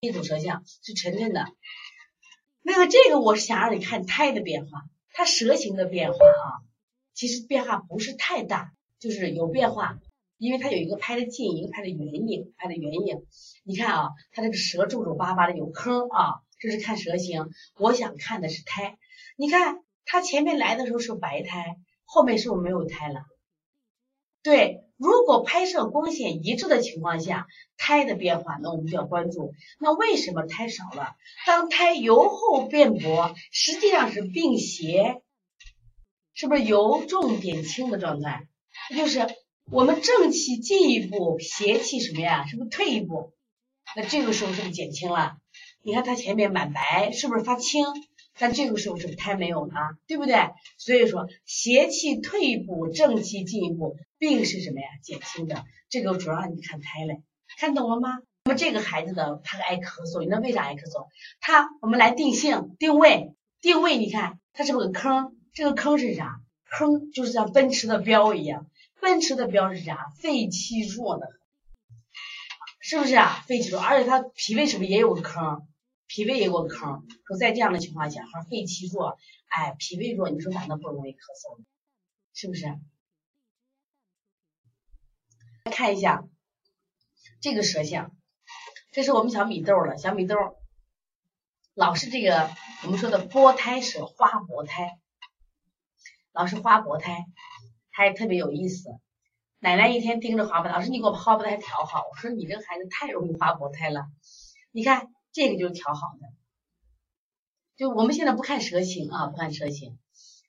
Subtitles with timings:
[0.00, 1.44] 一组舌象是沉沉的。
[2.62, 6.62] 那个这个我是想让你看胎的变化，它舌形的变化啊，
[7.14, 9.98] 其实变化不是太大，就是有变化，
[10.36, 13.26] 因为它有一个拍的近，一个拍的远影，拍的远影。
[13.64, 17.48] 你看啊，它这个舌皱皱巴巴的有坑啊，这是看舌形。
[17.76, 18.98] 我想看的是胎，
[19.36, 23.22] 你看它前面来的时候是白胎，后面是不是没有胎了？
[24.42, 24.84] 对。
[24.96, 27.46] 如果拍摄光线一致的情况下，
[27.76, 29.54] 胎的变化，那我们就要关注。
[29.78, 31.14] 那为什么胎少了？
[31.46, 35.22] 当胎由厚变薄，实际上是病邪，
[36.34, 38.48] 是不是由重变轻的状态？
[38.96, 39.28] 就是
[39.70, 42.44] 我们正气进一步，邪气什么呀？
[42.48, 43.32] 是不是退一步？
[43.94, 45.36] 那这个时候是不是减轻了？
[45.84, 47.84] 你看它前面满白，是不是发青？
[48.38, 49.74] 但这个时候是不是胎没有呢？
[50.06, 50.36] 对不对？
[50.78, 54.86] 所以说邪气退一步，正气进一步，病是什么呀？
[55.02, 55.64] 减轻的。
[55.88, 57.22] 这个主要让你看胎嘞，
[57.58, 58.18] 看懂了吗？
[58.44, 61.06] 那么这个孩子的他爱咳嗽，你知道为啥爱咳嗽？
[61.40, 65.36] 他我们来定性定位定位，你看他是不是个坑？
[65.52, 66.40] 这个坑是啥？
[66.70, 68.66] 坑就是像奔驰的标一样，
[69.00, 70.12] 奔驰的标是啥？
[70.20, 71.26] 肺气弱的，
[72.80, 73.42] 是不是啊？
[73.46, 75.66] 肺气弱，而且他脾胃是不是也有个坑？
[76.08, 81.62] 脾胃也有个坑，说在这样的情况下，哈，肺气弱，哎，脾胃弱，你说咋能不容易咳嗽？
[82.32, 82.64] 是不是？
[85.64, 86.26] 来看一下
[87.42, 88.16] 这个舌象，
[88.90, 90.34] 这是我们小米豆了，小米豆
[91.74, 92.50] 老是这个
[92.84, 94.98] 我们说的波胎舌，花薄胎，
[96.32, 97.26] 老是花薄胎，
[97.90, 98.88] 它也特别有意思。
[99.58, 102.06] 奶奶一天盯着花薄，老师你给我花薄胎调好。
[102.10, 104.06] 我说你这孩子太容易花薄胎了，
[104.72, 105.12] 你看。
[105.32, 106.28] 这个就是调好的，
[107.76, 109.98] 就我们现在不看舌形啊，不看舌形，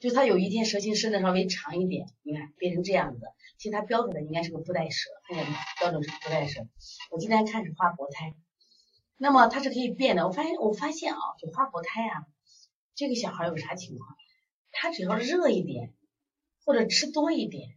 [0.00, 3.26] 就他有一天舌形伸的稍微长一点，你看变成这样子，
[3.58, 5.56] 其实他标准的应该是个布袋舌，看见没？
[5.78, 6.66] 标准是布袋舌。
[7.10, 8.34] 我今天看是花薄胎，
[9.16, 10.26] 那么它是可以变的。
[10.26, 12.26] 我发现我发现啊，就花薄胎啊，
[12.94, 14.16] 这个小孩有啥情况？
[14.72, 15.92] 他只要热一点
[16.64, 17.76] 或者吃多一点，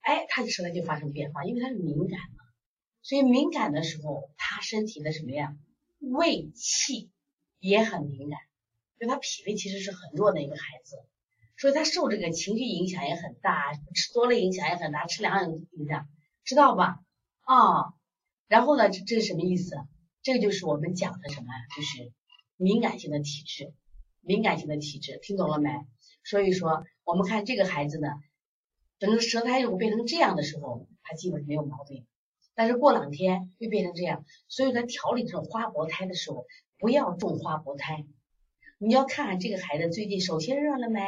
[0.00, 2.44] 哎，他的舌头就发生变化，因为他是敏感嘛，
[3.02, 5.56] 所以敏感的时候，他身体的什么呀？
[6.02, 7.10] 胃气
[7.60, 8.38] 也很敏感，
[8.98, 10.96] 就他脾胃其实是很弱的一个孩子，
[11.56, 16.08] 所以他受这个情绪影响也很大，吃多了影响也很大，吃凉影响，
[16.44, 16.98] 知道吧？
[17.42, 17.94] 啊，
[18.48, 19.76] 然后呢，这这是什么意思？
[20.22, 21.46] 这个就是我们讲的什么？
[21.76, 22.12] 就是
[22.56, 23.72] 敏感性的体质，
[24.20, 25.70] 敏感性的体质，听懂了没？
[26.24, 28.08] 所以说，我们看这个孩子呢，
[28.98, 32.06] 等舌苔如果变成这样的时候，他基本没有毛病。
[32.54, 36.46] 但是过两天又变成这样，所以在调理这种花薄胎的时候，
[36.78, 38.04] 不要种花薄胎。
[38.78, 41.00] 你要看看这个孩子最近手心热了没，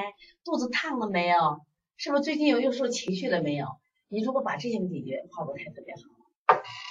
[0.44, 1.60] 肚子烫了没有，
[1.96, 3.66] 是不是最近有又受情绪了没有？
[4.08, 6.13] 你如果把这些解决，花薄胎特别好。